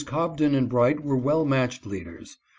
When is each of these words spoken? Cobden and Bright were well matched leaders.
Cobden 0.03 0.55
and 0.55 0.67
Bright 0.67 1.03
were 1.03 1.15
well 1.15 1.45
matched 1.45 1.85
leaders. 1.85 2.37